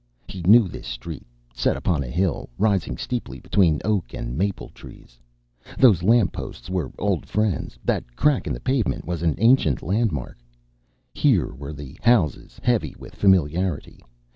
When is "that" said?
7.85-8.15